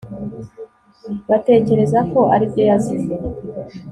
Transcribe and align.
batekereza 1.29 1.99
ko 2.11 2.19
aribyo 2.35 2.63
yazize 2.69 3.13